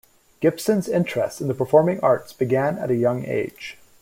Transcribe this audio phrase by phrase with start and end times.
[0.39, 3.77] Gibson's interest in the performing arts began at a young age.